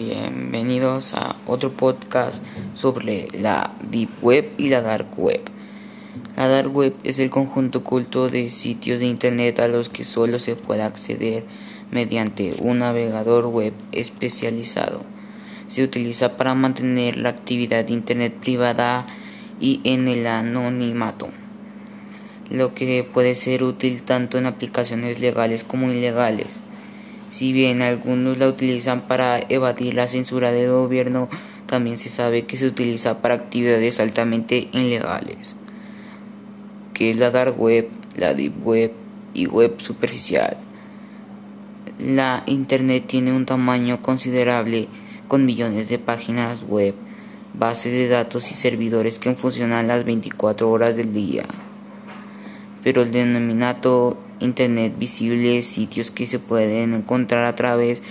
Bienvenidos 0.00 1.12
a 1.12 1.36
otro 1.46 1.72
podcast 1.72 2.42
sobre 2.74 3.28
la 3.34 3.74
Deep 3.82 4.08
Web 4.22 4.52
y 4.56 4.70
la 4.70 4.80
Dark 4.80 5.08
Web. 5.18 5.42
La 6.38 6.48
Dark 6.48 6.74
Web 6.74 6.94
es 7.04 7.18
el 7.18 7.28
conjunto 7.28 7.80
oculto 7.80 8.30
de 8.30 8.48
sitios 8.48 9.00
de 9.00 9.04
Internet 9.04 9.60
a 9.60 9.68
los 9.68 9.90
que 9.90 10.04
solo 10.04 10.38
se 10.38 10.56
puede 10.56 10.80
acceder 10.80 11.44
mediante 11.90 12.54
un 12.62 12.78
navegador 12.78 13.48
web 13.48 13.74
especializado. 13.92 15.02
Se 15.68 15.84
utiliza 15.84 16.38
para 16.38 16.54
mantener 16.54 17.18
la 17.18 17.28
actividad 17.28 17.84
de 17.84 17.92
Internet 17.92 18.32
privada 18.40 19.06
y 19.60 19.82
en 19.84 20.08
el 20.08 20.26
anonimato, 20.26 21.28
lo 22.48 22.72
que 22.72 23.04
puede 23.04 23.34
ser 23.34 23.62
útil 23.62 24.02
tanto 24.02 24.38
en 24.38 24.46
aplicaciones 24.46 25.20
legales 25.20 25.62
como 25.62 25.92
ilegales. 25.92 26.58
Si 27.30 27.52
bien 27.52 27.80
algunos 27.80 28.38
la 28.38 28.48
utilizan 28.48 29.02
para 29.02 29.38
evadir 29.48 29.94
la 29.94 30.08
censura 30.08 30.50
del 30.50 30.70
gobierno, 30.70 31.28
también 31.66 31.96
se 31.96 32.08
sabe 32.08 32.44
que 32.44 32.56
se 32.56 32.66
utiliza 32.66 33.22
para 33.22 33.34
actividades 33.34 34.00
altamente 34.00 34.68
ilegales, 34.72 35.54
que 36.92 37.12
es 37.12 37.16
la 37.16 37.30
dark 37.30 37.58
web, 37.58 37.88
la 38.16 38.34
deep 38.34 38.66
web 38.66 38.92
y 39.32 39.46
web 39.46 39.80
superficial. 39.80 40.56
La 42.00 42.42
Internet 42.46 43.04
tiene 43.06 43.32
un 43.32 43.46
tamaño 43.46 44.02
considerable 44.02 44.88
con 45.28 45.46
millones 45.46 45.88
de 45.88 46.00
páginas 46.00 46.64
web, 46.64 46.96
bases 47.54 47.92
de 47.92 48.08
datos 48.08 48.50
y 48.50 48.54
servidores 48.54 49.20
que 49.20 49.36
funcionan 49.36 49.86
las 49.86 50.04
24 50.04 50.68
horas 50.68 50.96
del 50.96 51.12
día. 51.12 51.44
Pero 52.82 53.02
el 53.02 53.12
denominato 53.12 54.18
Internet 54.40 54.94
visible, 54.98 55.62
sitios 55.62 56.10
que 56.10 56.26
se 56.26 56.38
pueden 56.38 56.94
encontrar 56.94 57.44
a 57.44 57.54
través 57.54 58.02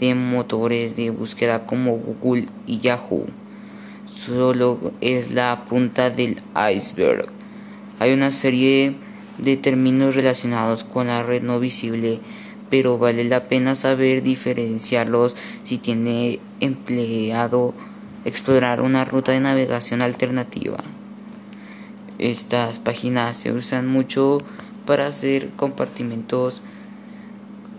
de 0.00 0.14
motores 0.14 0.96
de 0.96 1.10
búsqueda 1.10 1.66
como 1.66 1.96
Google 1.96 2.46
y 2.66 2.78
Yahoo. 2.80 3.26
Solo 4.06 4.92
es 5.00 5.32
la 5.32 5.64
punta 5.68 6.10
del 6.10 6.38
iceberg. 6.74 7.26
Hay 7.98 8.12
una 8.12 8.30
serie 8.30 8.94
de 9.38 9.56
términos 9.56 10.14
relacionados 10.14 10.84
con 10.84 11.06
la 11.06 11.22
red 11.22 11.42
no 11.42 11.60
visible, 11.60 12.20
pero 12.70 12.98
vale 12.98 13.24
la 13.24 13.48
pena 13.48 13.74
saber 13.74 14.22
diferenciarlos 14.22 15.36
si 15.62 15.78
tiene 15.78 16.40
empleado 16.60 17.74
explorar 18.24 18.80
una 18.80 19.04
ruta 19.04 19.32
de 19.32 19.40
navegación 19.40 20.02
alternativa. 20.02 20.78
Estas 22.18 22.78
páginas 22.78 23.36
se 23.36 23.52
usan 23.52 23.86
mucho 23.88 24.38
para 24.86 25.06
hacer 25.06 25.50
compartimentos 25.56 26.62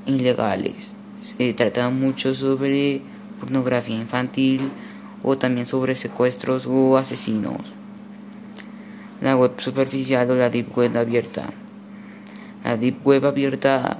ilegales. 0.05 0.91
Se 1.19 1.53
trata 1.53 1.89
mucho 1.89 2.35
sobre 2.35 3.01
pornografía 3.39 3.95
infantil 3.95 4.71
o 5.23 5.37
también 5.37 5.65
sobre 5.65 5.95
secuestros 5.95 6.67
o 6.67 6.97
asesinos. 6.97 7.61
La 9.21 9.37
web 9.37 9.53
superficial 9.57 10.29
o 10.31 10.35
la 10.35 10.49
deep 10.49 10.77
web 10.77 10.97
abierta. 10.97 11.49
La 12.63 12.77
deep 12.77 13.05
web 13.05 13.25
abierta 13.25 13.99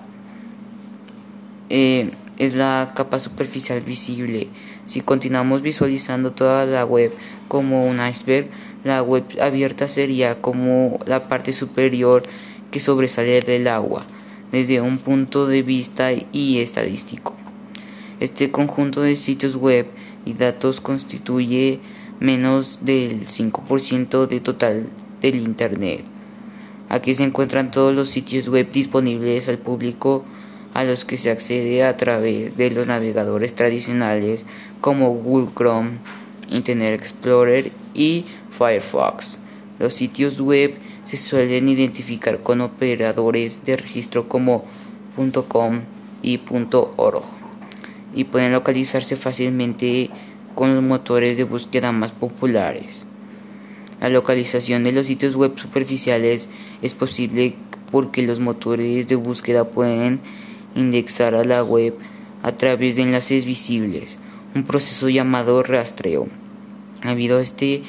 eh, 1.69 2.11
es 2.37 2.55
la 2.55 2.91
capa 2.95 3.19
superficial 3.19 3.81
visible. 3.81 4.47
Si 4.85 5.01
continuamos 5.01 5.61
visualizando 5.61 6.31
toda 6.31 6.65
la 6.65 6.85
web 6.85 7.13
como 7.47 7.87
un 7.87 8.05
iceberg, 8.05 8.47
la 8.83 9.01
web 9.01 9.23
abierta 9.41 9.87
sería 9.87 10.41
como 10.41 10.99
la 11.05 11.29
parte 11.29 11.53
superior 11.53 12.23
que 12.73 12.79
sobresale 12.79 13.39
del 13.41 13.67
agua 13.67 14.03
desde 14.52 14.81
un 14.81 14.97
punto 14.97 15.45
de 15.45 15.61
vista 15.61 16.09
y 16.11 16.57
estadístico. 16.57 17.35
Este 18.19 18.49
conjunto 18.49 19.02
de 19.02 19.15
sitios 19.15 19.55
web 19.55 19.85
y 20.25 20.33
datos 20.33 20.81
constituye 20.81 21.80
menos 22.19 22.80
del 22.81 23.27
5% 23.27 24.25
de 24.25 24.39
total 24.39 24.88
del 25.21 25.35
Internet. 25.35 26.03
Aquí 26.89 27.14
se 27.14 27.25
encuentran 27.25 27.70
todos 27.70 27.93
los 27.93 28.09
sitios 28.09 28.49
web 28.49 28.71
disponibles 28.71 29.49
al 29.49 29.59
público 29.59 30.25
a 30.73 30.83
los 30.83 31.05
que 31.05 31.17
se 31.17 31.30
accede 31.30 31.83
a 31.83 31.95
través 31.95 32.58
de 32.58 32.71
los 32.71 32.87
navegadores 32.87 33.53
tradicionales 33.53 34.45
como 34.81 35.14
Google 35.14 35.53
Chrome, 35.55 35.99
Internet 36.49 36.99
Explorer 36.99 37.71
y 37.93 38.25
Firefox. 38.49 39.37
Los 39.77 39.93
sitios 39.93 40.39
web 40.39 40.73
se 41.05 41.17
suelen 41.17 41.69
identificar 41.69 42.39
con 42.39 42.61
operadores 42.61 43.65
de 43.65 43.77
registro 43.77 44.27
como 44.27 44.65
.com 45.47 45.81
y 46.21 46.39
.org 46.95 47.23
y 48.15 48.23
pueden 48.25 48.52
localizarse 48.52 49.15
fácilmente 49.15 50.09
con 50.55 50.75
los 50.75 50.83
motores 50.83 51.37
de 51.37 51.43
búsqueda 51.43 51.92
más 51.92 52.11
populares. 52.11 53.03
La 53.99 54.09
localización 54.09 54.83
de 54.83 54.92
los 54.92 55.08
sitios 55.08 55.36
web 55.36 55.58
superficiales 55.58 56.49
es 56.81 56.93
posible 56.93 57.55
porque 57.92 58.21
los 58.21 58.39
motores 58.39 59.08
de 59.08 59.15
búsqueda 59.15 59.65
pueden 59.69 60.19
indexar 60.75 61.36
a 61.36 61.45
la 61.45 61.63
web 61.63 61.95
a 62.42 62.52
través 62.53 62.95
de 62.95 63.03
enlaces 63.03 63.45
visibles, 63.45 64.17
un 64.55 64.63
proceso 64.63 65.09
llamado 65.09 65.63
rastreo. 65.63 66.27
Debido 67.03 67.39
a 67.39 67.42
este 67.42 67.83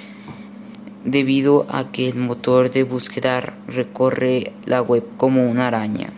debido 1.04 1.66
a 1.68 1.92
que 1.92 2.08
el 2.08 2.16
motor 2.16 2.70
de 2.70 2.82
búsqueda 2.82 3.54
recorre 3.68 4.52
la 4.64 4.82
web 4.82 5.04
como 5.16 5.48
una 5.48 5.68
araña. 5.68 6.10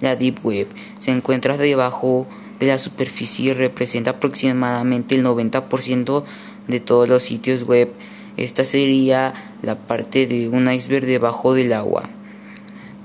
La 0.00 0.14
Deep 0.14 0.44
Web 0.44 0.68
se 0.98 1.10
encuentra 1.10 1.56
debajo 1.56 2.26
de 2.60 2.66
la 2.66 2.78
superficie 2.78 3.50
y 3.50 3.54
representa 3.54 4.12
aproximadamente 4.12 5.14
el 5.14 5.24
90% 5.24 6.24
de 6.68 6.80
todos 6.80 7.08
los 7.08 7.22
sitios 7.22 7.64
web. 7.64 7.92
Esta 8.36 8.64
sería 8.64 9.34
la 9.62 9.76
parte 9.76 10.26
de 10.26 10.48
un 10.48 10.70
iceberg 10.70 11.06
debajo 11.06 11.54
del 11.54 11.72
agua, 11.72 12.10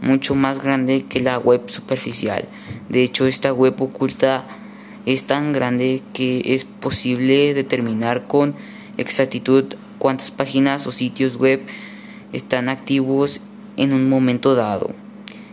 mucho 0.01 0.35
más 0.35 0.61
grande 0.61 1.03
que 1.03 1.21
la 1.21 1.39
web 1.39 1.61
superficial. 1.67 2.45
De 2.89 3.03
hecho, 3.03 3.25
esta 3.25 3.53
web 3.53 3.81
oculta 3.81 4.45
es 5.05 5.23
tan 5.25 5.53
grande 5.53 6.01
que 6.13 6.41
es 6.45 6.65
posible 6.65 7.53
determinar 7.53 8.27
con 8.27 8.53
exactitud 8.97 9.75
cuántas 10.01 10.31
páginas 10.31 10.87
o 10.87 10.91
sitios 10.91 11.37
web 11.37 11.61
están 12.33 12.69
activos 12.69 13.39
en 13.77 13.93
un 13.93 14.09
momento 14.09 14.55
dado. 14.55 14.95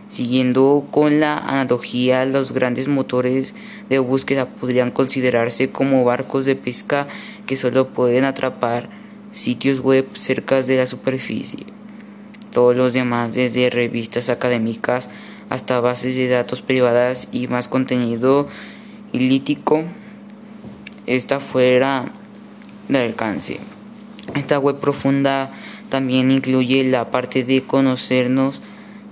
Siguiendo 0.09 0.87
con 0.89 1.19
la 1.19 1.37
analogía, 1.37 2.25
los 2.25 2.51
grandes 2.51 2.87
motores 2.87 3.53
de 3.89 3.99
búsqueda 3.99 4.47
podrían 4.47 4.89
considerarse 4.89 5.69
como 5.69 6.03
barcos 6.03 6.45
de 6.45 6.55
pesca 6.55 7.07
que 7.45 7.57
solo 7.57 7.89
pueden 7.89 8.23
atrapar 8.25 8.89
sitios 9.33 9.81
web 9.81 10.07
cerca 10.13 10.63
de 10.63 10.77
la 10.77 10.87
superficie. 10.87 11.67
Todos 12.51 12.75
los 12.75 12.93
demás, 12.93 13.35
desde 13.35 13.69
revistas 13.69 14.29
académicas 14.29 15.11
hasta 15.51 15.79
bases 15.79 16.15
de 16.15 16.27
datos 16.27 16.63
privadas 16.63 17.27
y 17.31 17.47
más 17.47 17.67
contenido 17.67 18.47
ilítico, 19.13 19.83
está 21.05 21.39
fuera 21.39 22.11
del 22.87 23.09
alcance. 23.09 23.59
Esta 24.35 24.59
web 24.59 24.79
profunda 24.79 25.51
también 25.89 26.31
incluye 26.31 26.83
la 26.83 27.11
parte 27.11 27.43
de 27.43 27.63
conocernos 27.63 28.61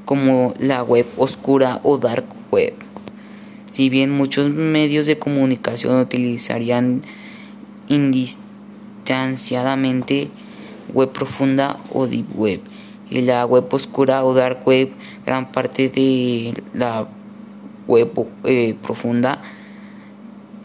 como 0.05 0.53
la 0.59 0.83
web 0.83 1.05
oscura 1.17 1.79
o 1.83 1.97
dark 1.97 2.25
web. 2.51 2.73
Si 3.71 3.89
bien 3.89 4.11
muchos 4.11 4.49
medios 4.49 5.05
de 5.05 5.19
comunicación 5.19 5.99
utilizarían 5.99 7.01
indistanciadamente 7.87 10.29
web 10.93 11.11
profunda 11.11 11.77
o 11.91 12.07
deep 12.07 12.27
web 12.35 12.61
y 13.09 13.21
la 13.21 13.45
web 13.45 13.65
oscura 13.71 14.23
o 14.23 14.33
dark 14.33 14.65
web, 14.67 14.89
gran 15.25 15.51
parte 15.51 15.89
de 15.89 16.53
la 16.73 17.07
web 17.87 18.11
eh, 18.43 18.75
profunda 18.81 19.41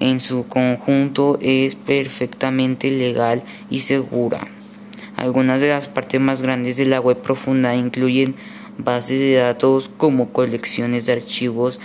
en 0.03 0.19
su 0.19 0.49
conjunto 0.49 1.39
es 1.41 1.77
perfectamente 1.77 2.91
legal 2.91 3.45
y 3.71 3.81
segura. 3.81 4.49
Algunas 5.17 5.61
de 5.61 5.69
las 5.69 5.87
partes 5.87 6.21
más 6.21 6.43
grandes 6.43 6.77
de 6.77 6.87
la 6.87 7.01
web 7.01 7.19
profunda 7.19 7.77
incluyen 7.77 8.35
bases 8.79 9.21
de 9.21 9.35
datos 9.35 9.89
como 9.97 10.31
colecciones 10.31 11.07
de 11.07 11.13
archivos, 11.13 11.79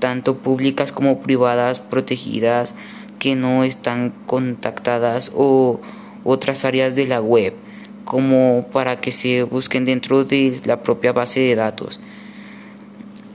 tanto 0.00 0.38
públicas 0.38 0.90
como 0.90 1.20
privadas, 1.20 1.78
protegidas, 1.78 2.74
que 3.20 3.36
no 3.36 3.62
están 3.62 4.12
contactadas 4.26 5.30
o 5.32 5.80
otras 6.24 6.64
áreas 6.64 6.96
de 6.96 7.06
la 7.06 7.20
web, 7.20 7.54
como 8.04 8.66
para 8.72 9.00
que 9.00 9.12
se 9.12 9.44
busquen 9.44 9.84
dentro 9.84 10.24
de 10.24 10.60
la 10.64 10.82
propia 10.82 11.12
base 11.12 11.38
de 11.38 11.54
datos. 11.54 12.00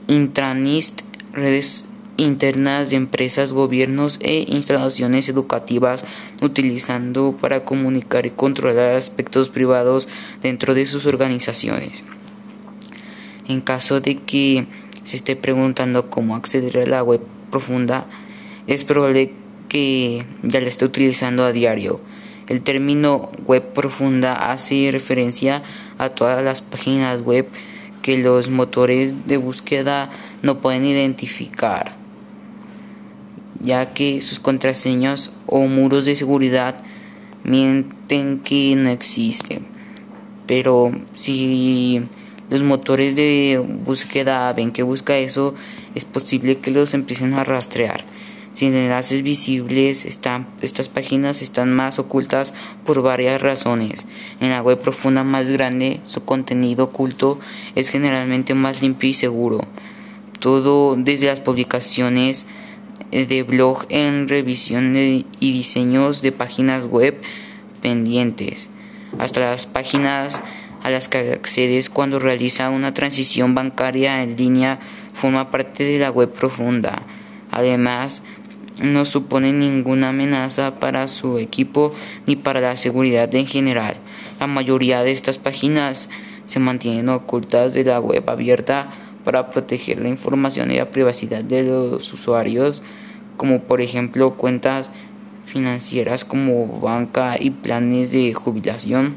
Intranist, 0.06 1.00
redes 1.32 1.86
internas 2.22 2.90
de 2.90 2.96
empresas, 2.96 3.52
gobiernos 3.52 4.18
e 4.20 4.44
instalaciones 4.48 5.28
educativas 5.28 6.04
utilizando 6.40 7.36
para 7.40 7.64
comunicar 7.64 8.26
y 8.26 8.30
controlar 8.30 8.96
aspectos 8.96 9.50
privados 9.50 10.08
dentro 10.42 10.74
de 10.74 10.86
sus 10.86 11.06
organizaciones. 11.06 12.04
En 13.48 13.60
caso 13.60 14.00
de 14.00 14.16
que 14.16 14.66
se 15.04 15.16
esté 15.16 15.36
preguntando 15.36 16.10
cómo 16.10 16.36
acceder 16.36 16.78
a 16.78 16.86
la 16.86 17.02
web 17.02 17.20
profunda, 17.50 18.06
es 18.66 18.84
probable 18.84 19.32
que 19.68 20.24
ya 20.42 20.60
la 20.60 20.68
está 20.68 20.86
utilizando 20.86 21.44
a 21.44 21.52
diario. 21.52 22.00
El 22.48 22.62
término 22.62 23.30
web 23.46 23.72
profunda 23.72 24.50
hace 24.52 24.90
referencia 24.92 25.62
a 25.98 26.08
todas 26.10 26.42
las 26.44 26.62
páginas 26.62 27.22
web 27.22 27.46
que 28.02 28.18
los 28.18 28.48
motores 28.48 29.26
de 29.26 29.36
búsqueda 29.36 30.10
no 30.42 30.58
pueden 30.58 30.84
identificar, 30.84 31.96
ya 33.62 33.94
que 33.94 34.20
sus 34.20 34.40
contraseñas 34.40 35.32
o 35.46 35.66
muros 35.66 36.04
de 36.04 36.16
seguridad 36.16 36.76
mienten 37.44 38.40
que 38.40 38.74
no 38.76 38.90
existen. 38.90 39.66
Pero 40.46 40.92
si 41.14 42.02
los 42.50 42.62
motores 42.62 43.16
de 43.16 43.64
búsqueda 43.84 44.52
ven 44.52 44.72
que 44.72 44.82
busca 44.82 45.16
eso, 45.16 45.54
es 45.94 46.04
posible 46.04 46.58
que 46.58 46.70
los 46.70 46.92
empiecen 46.92 47.34
a 47.34 47.44
rastrear. 47.44 48.04
Sin 48.52 48.74
enlaces 48.74 49.22
visibles, 49.22 50.04
están, 50.04 50.46
estas 50.60 50.90
páginas 50.90 51.40
están 51.40 51.72
más 51.72 51.98
ocultas 51.98 52.52
por 52.84 53.00
varias 53.00 53.40
razones. 53.40 54.04
En 54.40 54.50
la 54.50 54.60
web 54.60 54.78
profunda 54.78 55.24
más 55.24 55.50
grande, 55.50 56.00
su 56.04 56.22
contenido 56.24 56.84
oculto 56.84 57.40
es 57.74 57.88
generalmente 57.88 58.54
más 58.54 58.82
limpio 58.82 59.08
y 59.08 59.14
seguro. 59.14 59.64
Todo 60.38 60.96
desde 60.96 61.28
las 61.28 61.40
publicaciones 61.40 62.44
de 63.12 63.42
blog 63.42 63.84
en 63.90 64.26
revisión 64.28 64.96
y 64.96 65.24
diseños 65.40 66.22
de 66.22 66.32
páginas 66.32 66.86
web 66.86 67.20
pendientes, 67.82 68.70
hasta 69.18 69.40
las 69.40 69.66
páginas 69.66 70.42
a 70.82 70.90
las 70.90 71.08
que 71.08 71.32
accedes 71.32 71.90
cuando 71.90 72.18
realiza 72.18 72.70
una 72.70 72.94
transición 72.94 73.54
bancaria 73.54 74.22
en 74.22 74.36
línea 74.36 74.80
forma 75.12 75.50
parte 75.50 75.84
de 75.84 75.98
la 75.98 76.10
web 76.10 76.32
profunda. 76.32 77.02
Además, 77.50 78.22
no 78.82 79.04
supone 79.04 79.52
ninguna 79.52 80.08
amenaza 80.08 80.80
para 80.80 81.06
su 81.06 81.38
equipo 81.38 81.94
ni 82.26 82.36
para 82.36 82.60
la 82.60 82.76
seguridad 82.76 83.32
en 83.34 83.46
general. 83.46 83.96
La 84.40 84.46
mayoría 84.46 85.02
de 85.02 85.12
estas 85.12 85.38
páginas 85.38 86.08
se 86.46 86.58
mantienen 86.58 87.10
ocultas 87.10 87.74
de 87.74 87.84
la 87.84 88.00
web 88.00 88.28
abierta 88.28 88.88
para 89.24 89.50
proteger 89.50 90.00
la 90.00 90.08
información 90.08 90.70
y 90.70 90.76
la 90.76 90.90
privacidad 90.90 91.44
de 91.44 91.62
los 91.62 92.12
usuarios, 92.12 92.82
como 93.36 93.62
por 93.62 93.80
ejemplo 93.80 94.34
cuentas 94.34 94.90
financieras 95.46 96.24
como 96.24 96.80
banca 96.80 97.36
y 97.38 97.50
planes 97.50 98.10
de 98.10 98.32
jubilación, 98.34 99.16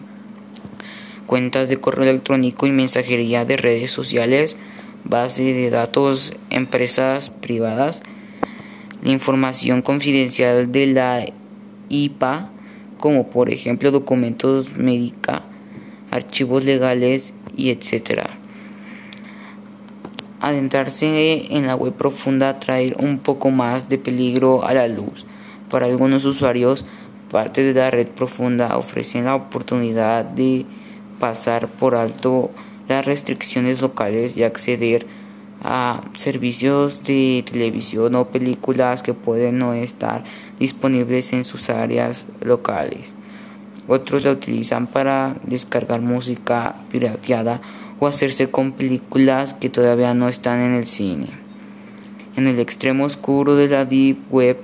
cuentas 1.26 1.70
de 1.70 1.80
correo 1.80 2.10
electrónico 2.10 2.68
y 2.68 2.72
mensajería 2.72 3.46
de 3.46 3.58
redes 3.58 3.92
sociales, 3.92 4.58
base 5.04 5.54
de 5.54 5.70
datos, 5.70 6.34
empresas 6.50 7.30
privadas, 7.30 8.04
la 9.04 9.12
información 9.12 9.82
confidencial 9.82 10.72
de 10.72 10.88
la 10.88 11.26
IPA, 11.90 12.50
como 12.98 13.30
por 13.30 13.52
ejemplo 13.52 13.92
documentos 13.92 14.76
médica, 14.76 15.44
archivos 16.12 16.64
legales 16.64 17.34
y 17.56 17.70
etc. 17.70 18.35
Adentrarse 20.46 21.56
en 21.56 21.66
la 21.66 21.76
web 21.76 21.94
profunda 21.94 22.60
traer 22.60 22.98
un 23.00 23.18
poco 23.18 23.50
más 23.50 23.90
de 23.90 23.98
peligro 23.98 24.64
a 24.64 24.76
la 24.76 24.88
luz. 24.88 25.26
Para 25.72 25.88
algunos 25.88 26.24
usuarios, 26.26 26.86
partes 27.32 27.74
de 27.74 27.82
la 27.82 27.90
red 27.90 28.10
profunda 28.10 28.78
ofrecen 28.78 29.26
la 29.26 29.34
oportunidad 29.34 30.24
de 30.24 30.68
pasar 31.20 31.68
por 31.68 31.96
alto 31.96 32.52
las 32.88 33.04
restricciones 33.08 33.82
locales 33.82 34.38
y 34.38 34.44
acceder 34.44 35.08
a 35.64 36.04
servicios 36.14 37.02
de 37.02 37.44
televisión 37.52 38.14
o 38.14 38.28
películas 38.28 39.02
que 39.02 39.16
pueden 39.16 39.58
no 39.58 39.74
estar 39.74 40.26
disponibles 40.60 41.34
en 41.34 41.44
sus 41.44 41.72
áreas 41.72 42.28
locales. 42.42 43.16
Otros 43.88 44.26
la 44.26 44.32
utilizan 44.32 44.86
para 44.86 45.38
descargar 45.42 46.02
música 46.02 46.76
pirateada 46.92 47.62
o 48.00 48.08
hacerse 48.08 48.50
con 48.50 48.72
películas 48.72 49.54
que 49.54 49.70
todavía 49.70 50.14
no 50.14 50.30
están 50.30 50.60
en 50.60 50.74
el 50.74 50.86
cine. 50.86 51.28
En 52.36 52.48
el 52.48 52.60
extremo 52.60 53.06
oscuro 53.06 53.56
de 53.56 53.68
la 53.70 53.86
Deep 53.86 54.18
Web 54.30 54.58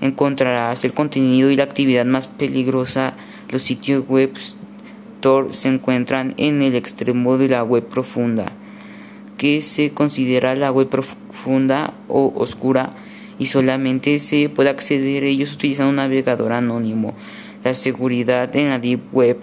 encontrarás 0.00 0.84
el 0.84 0.94
contenido 0.94 1.50
y 1.50 1.56
la 1.56 1.64
actividad 1.64 2.06
más 2.06 2.28
peligrosa. 2.28 3.14
Los 3.50 3.62
sitios 3.62 4.06
web 4.06 4.32
se 5.50 5.68
encuentran 5.68 6.34
en 6.36 6.62
el 6.62 6.74
extremo 6.74 7.36
de 7.36 7.48
la 7.48 7.64
web 7.64 7.84
profunda 7.84 8.52
que 9.40 9.62
se 9.62 9.92
considera 9.92 10.54
la 10.54 10.70
web 10.70 10.90
profunda 10.90 11.94
o 12.08 12.30
oscura 12.36 12.92
y 13.38 13.46
solamente 13.46 14.18
se 14.18 14.50
puede 14.50 14.68
acceder 14.68 15.24
a 15.24 15.28
ellos 15.28 15.54
utilizando 15.54 15.88
un 15.88 15.96
navegador 15.96 16.52
anónimo. 16.52 17.14
La 17.64 17.72
seguridad 17.72 18.54
en 18.54 18.68
la 18.68 18.78
Deep 18.78 19.00
Web 19.14 19.38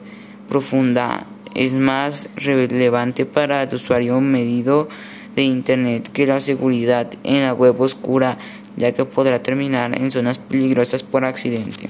profunda 0.47 1.25
es 1.57 1.74
más 1.74 2.30
relevante 2.36 3.25
para 3.25 3.63
el 3.63 3.74
usuario 3.74 4.21
medido 4.21 4.89
de 5.36 5.44
Internet 5.44 6.09
que 6.13 6.27
la 6.27 6.39
seguridad 6.39 7.12
en 7.24 7.42
la 7.42 7.54
web 7.54 7.81
oscura, 7.81 8.38
ya 8.77 8.92
que 8.92 9.06
podrá 9.06 9.42
terminar 9.42 10.00
en 10.00 10.12
zonas 10.12 10.38
peligrosas 10.38 11.01
por 11.01 11.25
accidente. 11.25 11.89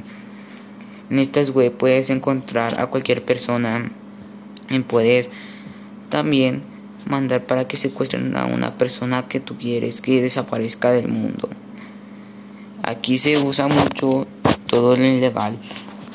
En 1.09 1.19
estas 1.19 1.51
web 1.51 1.73
puedes 1.73 2.09
encontrar 2.09 2.79
a 2.79 2.87
cualquier 2.87 3.23
persona 3.23 3.91
y 4.69 4.79
puedes 4.79 5.29
también 6.09 6.63
mandar 7.05 7.43
para 7.43 7.67
que 7.67 7.77
secuestren 7.77 8.35
a 8.37 8.45
una 8.45 8.77
persona 8.77 9.27
que 9.27 9.41
tú 9.41 9.57
quieres 9.57 10.01
que 10.01 10.21
desaparezca 10.21 10.91
del 10.91 11.09
mundo. 11.09 11.49
Aquí 12.83 13.17
se 13.17 13.37
usa 13.37 13.67
mucho 13.67 14.27
todo 14.67 14.95
lo 14.95 15.05
ilegal, 15.05 15.57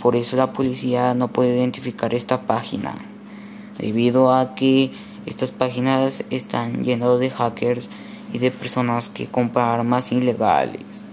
por 0.02 0.16
eso 0.16 0.36
la 0.36 0.54
policía 0.54 1.14
no 1.14 1.28
puede 1.28 1.54
identificar 1.54 2.14
esta 2.14 2.42
página, 2.42 2.94
debido 3.78 4.32
a 4.32 4.54
que 4.54 4.92
estas 5.26 5.52
páginas 5.52 6.24
están 6.30 6.84
llenas 6.84 7.20
de 7.20 7.30
hackers 7.30 7.88
y 8.32 8.38
de 8.38 8.50
personas 8.50 9.08
que 9.08 9.26
compran 9.26 9.68
armas 9.68 10.12
ilegales. 10.12 11.04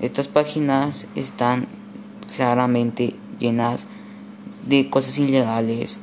Estas 0.00 0.28
páginas 0.28 1.06
están 1.14 1.66
claramente 2.36 3.14
llenas 3.38 3.86
de 4.66 4.88
cosas 4.90 5.18
ilegales 5.18 5.98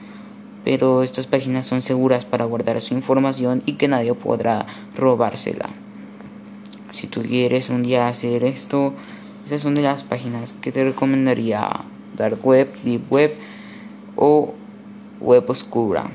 pero 0.68 1.02
estas 1.02 1.28
páginas 1.28 1.66
son 1.66 1.82
seguras 1.82 2.26
para 2.26 2.44
guardar 2.44 2.82
su 2.82 2.94
información 2.94 3.64
y 3.66 3.76
que 3.76 3.88
nadie 3.88 4.14
podrá 4.14 4.66
robársela. 4.98 5.70
Si 6.90 7.08
tú 7.08 7.22
quieres 7.22 7.70
un 7.70 7.84
día 7.84 8.10
hacer 8.10 8.44
esto, 8.44 8.94
esas 9.46 9.62
son 9.62 9.76
de 9.76 9.84
las 9.84 10.04
páginas 10.04 10.52
que 10.52 10.74
te 10.74 10.84
recomendaría 10.84 11.70
Dark 12.18 12.46
Web, 12.46 12.74
Deep 12.84 13.10
Web 13.10 13.36
o 14.18 14.56
Web 15.20 15.50
Oscura. 15.50 16.12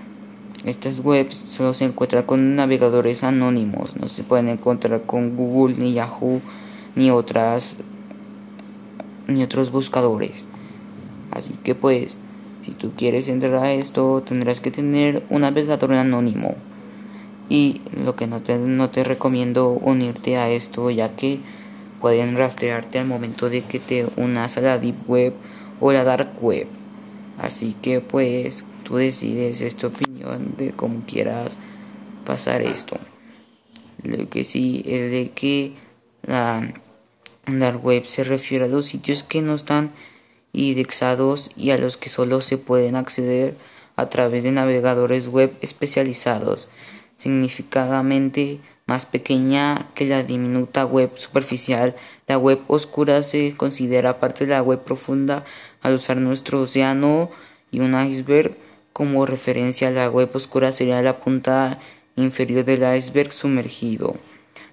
Estas 0.65 1.01
webs 1.01 1.35
solo 1.35 1.75
se 1.75 1.85
encuentran 1.85 2.23
con 2.23 2.55
navegadores 2.55 3.25
anónimos, 3.25 3.97
no 3.97 4.09
se 4.09 4.23
pueden 4.23 4.49
encontrar 4.49 5.03
con 5.03 5.37
Google 5.37 5.75
ni 5.77 5.93
Yahoo 5.93 6.41
ni 6.95 7.11
otras 7.11 7.77
ni 9.27 9.43
otros 9.43 9.73
buscadores. 9.73 10.45
Así 11.33 11.55
que 11.65 11.75
pues 11.75 12.17
si 12.63 12.71
tú 12.71 12.93
quieres 12.97 13.27
entrar 13.27 13.57
a 13.57 13.73
esto, 13.73 14.23
tendrás 14.25 14.61
que 14.61 14.71
tener 14.71 15.25
un 15.31 15.41
navegador 15.41 15.95
anónimo. 15.95 16.55
Y 17.49 17.81
lo 18.05 18.15
que 18.15 18.29
no 18.29 18.41
te, 18.41 18.57
no 18.57 18.89
te 18.89 19.03
recomiendo 19.03 19.71
unirte 19.71 20.37
a 20.37 20.49
esto, 20.49 20.91
ya 20.91 21.17
que 21.17 21.41
pueden 22.01 22.37
rastrearte 22.37 23.01
al 23.01 23.07
momento 23.07 23.51
de 23.51 23.63
que 23.63 23.81
te 23.81 24.07
unas 24.17 24.59
a 24.59 24.61
la 24.61 24.79
Deep 24.79 25.09
Web 25.09 25.35
o 25.81 25.91
la 25.93 26.05
Dark 26.05 26.31
Web. 26.41 26.69
Así 27.39 27.75
que 27.83 28.01
pues 28.01 28.65
tú 28.93 28.99
decides 28.99 29.63
esta 29.63 29.87
opinión 29.87 30.53
de 30.59 30.73
cómo 30.73 31.05
quieras 31.07 31.57
pasar 32.27 32.61
esto. 32.61 32.99
Lo 34.03 34.29
que 34.29 34.45
sí 34.45 34.83
es 34.85 35.11
de 35.11 35.31
que 35.31 35.73
la 36.21 36.75
Dark 37.47 37.83
Web 37.83 38.05
se 38.05 38.23
refiere 38.23 38.67
a 38.67 38.69
los 38.69 38.85
sitios 38.85 39.23
que 39.23 39.41
no 39.41 39.55
están 39.55 39.93
indexados 40.53 41.51
y 41.57 41.71
a 41.71 41.79
los 41.79 41.97
que 41.97 42.11
solo 42.11 42.43
se 42.43 42.59
pueden 42.59 42.95
acceder 42.95 43.57
a 43.97 44.09
través 44.09 44.43
de 44.43 44.53
navegadores 44.53 45.27
web 45.27 45.55
especializados, 45.63 46.69
significadamente 47.17 48.61
más 48.85 49.07
pequeña 49.07 49.89
que 49.95 50.05
la 50.05 50.23
diminuta 50.23 50.85
web 50.85 51.13
superficial. 51.15 51.97
La 52.29 52.37
web 52.37 52.61
oscura 52.67 53.23
se 53.23 53.55
considera 53.57 54.21
parte 54.21 54.45
de 54.45 54.53
la 54.53 54.61
web 54.61 54.85
profunda 54.85 55.47
al 55.81 55.95
usar 55.95 56.19
nuestro 56.19 56.61
océano 56.61 57.31
y 57.71 57.81
un 57.81 57.99
iceberg 57.99 58.55
como 58.93 59.27
referencia. 59.27 59.91
La 59.91 60.09
web 60.09 60.31
oscura 60.35 60.73
sería 60.73 61.03
la 61.03 61.21
punta 61.21 61.79
inferior 62.17 62.65
del 62.65 62.97
iceberg 62.97 63.33
sumergido. 63.33 64.17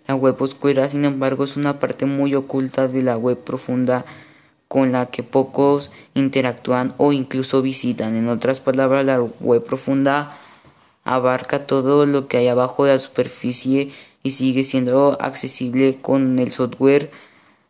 La 0.08 0.16
web 0.16 0.42
oscura, 0.42 0.90
sin 0.90 1.06
embargo, 1.06 1.44
es 1.44 1.56
una 1.56 1.80
parte 1.80 2.06
muy 2.06 2.34
oculta 2.36 2.88
de 2.88 3.04
la 3.04 3.18
web 3.18 3.38
profunda 3.38 4.06
con 4.68 4.92
la 4.92 5.08
que 5.08 5.24
pocos 5.24 5.92
interactúan 6.14 6.94
o 6.98 7.12
incluso 7.12 7.62
visitan. 7.62 8.16
En 8.16 8.28
otras 8.28 8.60
palabras, 8.60 9.06
la 9.06 9.20
web 9.20 9.64
profunda 9.64 10.38
abarca 11.04 11.66
todo 11.66 12.06
lo 12.06 12.28
que 12.28 12.38
hay 12.38 12.48
abajo 12.48 12.86
de 12.86 12.94
la 12.94 13.00
superficie 13.00 13.92
y 14.22 14.32
sigue 14.32 14.64
siendo 14.64 15.18
accesible 15.22 15.98
con 16.02 16.38
el 16.40 16.52
software 16.52 17.10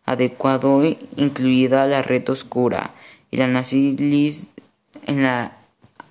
adecuado, 0.06 0.82
incluida 1.16 1.86
la 1.86 2.02
red 2.02 2.28
oscura. 2.30 2.96
El 3.32 3.44
análisis, 3.44 4.48
en 5.06 5.24
la 5.24 5.59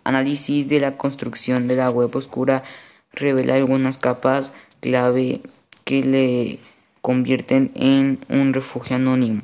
análisis 0.09 0.69
de 0.69 0.81
la 0.81 0.97
construcción 0.97 1.69
de 1.69 1.77
la 1.77 1.91
web 1.91 2.15
oscura 2.17 2.65
revela 3.13 3.55
algunas 3.55 3.99
capas 3.99 4.55
clave 4.81 5.43
que 5.85 6.03
le 6.03 6.59
convierten 7.03 7.71
en 7.75 8.19
un 8.29 8.55
refugio 8.55 8.97
anónimo. 8.97 9.43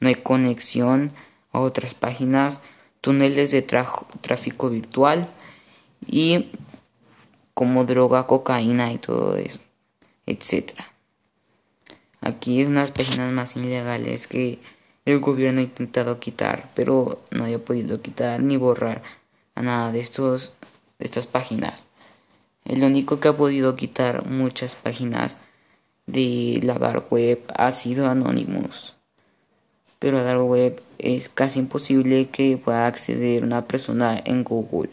No 0.00 0.08
hay 0.08 0.14
conexión 0.14 1.12
a 1.52 1.60
otras 1.60 1.94
páginas, 1.94 2.62
túneles 3.02 3.50
de 3.50 3.60
tráfico 3.62 4.70
virtual 4.70 5.28
y 6.06 6.50
como 7.52 7.84
droga, 7.84 8.26
cocaína 8.26 8.92
y 8.92 8.98
todo 8.98 9.36
eso, 9.36 9.60
etcétera. 10.26 10.92
Aquí 12.22 12.62
es 12.62 12.68
unas 12.68 12.90
páginas 12.90 13.30
más 13.32 13.54
ilegales 13.56 14.26
que 14.26 14.58
el 15.04 15.20
gobierno 15.20 15.60
ha 15.60 15.64
intentado 15.64 16.18
quitar, 16.20 16.70
pero 16.74 17.22
no 17.30 17.44
haya 17.44 17.62
podido 17.62 18.00
quitar 18.00 18.42
ni 18.42 18.56
borrar 18.56 19.02
a 19.54 19.62
nada 19.62 19.92
de 19.92 20.00
estos 20.00 20.52
de 20.98 21.06
estas 21.06 21.26
páginas. 21.26 21.84
El 22.64 22.82
único 22.82 23.20
que 23.20 23.28
ha 23.28 23.36
podido 23.36 23.76
quitar 23.76 24.26
muchas 24.26 24.74
páginas 24.74 25.36
de 26.06 26.60
la 26.62 26.74
dark 26.78 27.06
web 27.10 27.40
ha 27.54 27.72
sido 27.72 28.08
Anonymous. 28.08 28.94
Pero 29.98 30.18
la 30.18 30.24
dark 30.24 30.44
web 30.44 30.82
es 30.98 31.28
casi 31.28 31.58
imposible 31.58 32.28
que 32.28 32.56
pueda 32.56 32.86
acceder 32.86 33.44
una 33.44 33.66
persona 33.66 34.20
en 34.24 34.44
Google, 34.44 34.90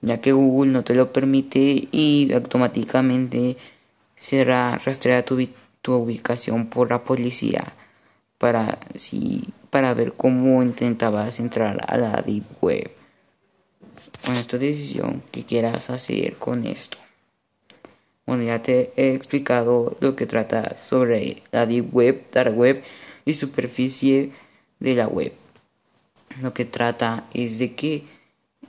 ya 0.00 0.20
que 0.20 0.32
Google 0.32 0.72
no 0.72 0.84
te 0.84 0.94
lo 0.94 1.12
permite 1.12 1.88
y 1.90 2.32
automáticamente 2.32 3.56
será 4.16 4.78
rastreada 4.78 5.24
tu, 5.24 5.46
tu 5.80 5.94
ubicación 5.94 6.66
por 6.66 6.90
la 6.90 7.04
policía 7.04 7.74
para, 8.38 8.78
si, 8.94 9.52
para 9.70 9.94
ver 9.94 10.14
cómo 10.14 10.62
intentabas 10.62 11.40
entrar 11.40 11.78
a 11.86 11.96
la 11.96 12.22
deep 12.22 12.44
web. 12.60 13.01
Bueno, 14.24 14.40
es 14.40 14.46
tu 14.46 14.58
decisión 14.58 15.22
que 15.30 15.44
quieras 15.44 15.90
hacer 15.90 16.36
con 16.36 16.66
esto. 16.66 16.98
Bueno, 18.26 18.44
ya 18.44 18.62
te 18.62 18.92
he 18.96 19.14
explicado 19.14 19.96
lo 20.00 20.14
que 20.14 20.26
trata 20.26 20.76
sobre 20.82 21.42
la 21.50 21.66
deep 21.66 21.94
web, 21.94 22.24
dark 22.32 22.56
web 22.56 22.82
y 23.24 23.34
superficie 23.34 24.32
de 24.78 24.94
la 24.94 25.08
web. 25.08 25.32
Lo 26.40 26.54
que 26.54 26.64
trata 26.64 27.26
es 27.34 27.58
de 27.58 27.74
que, 27.74 28.04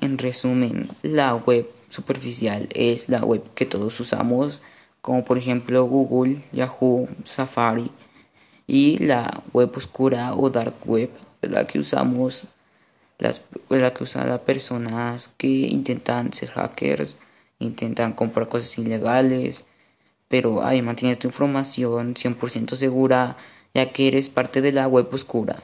en 0.01 0.17
resumen, 0.17 0.89
la 1.01 1.35
web 1.35 1.67
superficial 1.89 2.67
es 2.73 3.09
la 3.09 3.23
web 3.23 3.43
que 3.53 3.65
todos 3.65 3.99
usamos, 3.99 4.61
como 5.01 5.23
por 5.23 5.37
ejemplo 5.37 5.85
Google, 5.85 6.43
Yahoo, 6.51 7.07
Safari, 7.23 7.91
y 8.67 8.97
la 8.97 9.43
web 9.53 9.71
oscura 9.75 10.33
o 10.33 10.49
dark 10.49 10.75
web 10.85 11.09
la 11.41 11.67
que 11.67 11.79
usamos, 11.79 12.45
las, 13.23 13.41
es 13.69 13.81
la 13.81 13.93
que 13.93 14.03
usan 14.03 14.29
las 14.29 14.41
personas 14.41 15.29
que 15.37 15.47
intentan 15.47 16.33
ser 16.33 16.49
hackers, 16.49 17.15
intentan 17.59 18.13
comprar 18.13 18.47
cosas 18.47 18.77
ilegales, 18.77 19.65
pero 20.27 20.63
ahí 20.63 20.81
mantienes 20.81 21.19
tu 21.19 21.27
información 21.27 22.15
100% 22.15 22.75
segura 22.75 23.37
ya 23.73 23.91
que 23.91 24.07
eres 24.07 24.29
parte 24.29 24.61
de 24.61 24.71
la 24.71 24.87
web 24.87 25.07
oscura. 25.11 25.63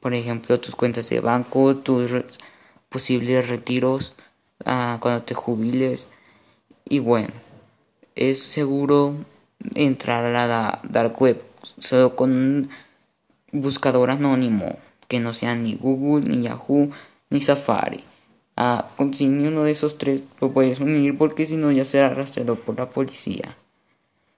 Por 0.00 0.14
ejemplo, 0.14 0.58
tus 0.58 0.74
cuentas 0.74 1.08
de 1.10 1.20
banco, 1.20 1.76
tus 1.76 2.10
posibles 2.88 3.48
retiros 3.48 4.14
ah, 4.64 4.98
cuando 5.00 5.22
te 5.22 5.34
jubiles. 5.34 6.08
Y 6.88 6.98
bueno, 6.98 7.32
es 8.16 8.42
seguro 8.42 9.14
entrar 9.74 10.24
a 10.24 10.46
la 10.48 10.80
dark 10.82 11.20
web 11.22 11.40
solo 11.78 12.16
con 12.16 12.32
un 12.32 12.70
buscador 13.52 14.10
anónimo 14.10 14.78
que 15.12 15.20
no 15.20 15.34
sea 15.34 15.54
ni 15.54 15.74
Google, 15.74 16.26
ni 16.26 16.42
Yahoo, 16.42 16.90
ni 17.28 17.42
Safari. 17.42 18.02
Ah, 18.56 18.88
sin 19.12 19.46
uno 19.46 19.64
de 19.64 19.72
esos 19.72 19.98
tres 19.98 20.22
lo 20.40 20.52
puedes 20.52 20.80
unir 20.80 21.18
porque 21.18 21.44
si 21.44 21.58
no 21.58 21.70
ya 21.70 21.84
será 21.84 22.08
rastreado 22.14 22.54
por 22.54 22.78
la 22.78 22.88
policía. 22.88 23.58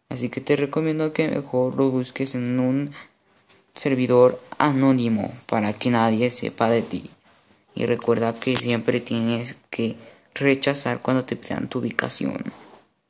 Así 0.09 0.31
que 0.31 0.41
te 0.41 0.57
recomiendo 0.57 1.13
que 1.13 1.29
mejor 1.29 1.77
lo 1.77 1.93
busques 1.93 2.35
en 2.35 2.59
un 2.59 2.91
servidor 3.77 4.41
anónimo 4.59 5.33
para 5.47 5.75
que 5.75 5.91
nadie 5.91 6.33
sepa 6.33 6.69
de 6.69 6.83
ti. 6.83 7.09
Y 7.77 7.87
recuerda 7.87 8.35
que 8.35 8.57
siempre 8.57 8.99
tienes 8.99 9.55
que 9.71 9.95
rechazar 10.35 11.03
cuando 11.03 11.25
te 11.25 11.37
pidan 11.37 11.69
tu 11.69 11.79
ubicación. 11.79 12.43